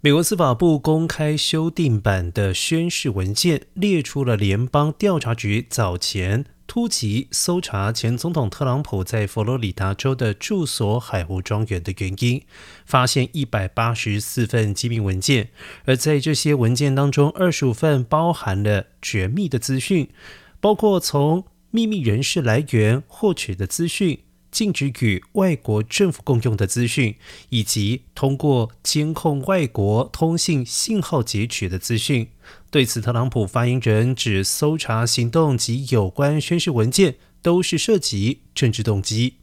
[0.00, 12.40] 美国司法部公开修订版的宣誓文件，列出了联邦调查局早前突击搜查前总统特朗普在佛罗里达州的住所海湖庄园的原因，
[12.86, 15.48] 发现一百八十四份机密文件，
[15.84, 20.08] 而在这些文件当中，二十五份包含了绝密的资讯，
[20.60, 24.20] 包括从秘密人士来源获取的资讯。
[24.58, 27.14] 禁止与外国政府共用的资讯，
[27.50, 32.26] 以及通过监控外国通信信号截取的资讯。
[32.68, 39.34] 对此，特朗普发言人指，搜查行动及有关宣誓文件都是涉及政治动机。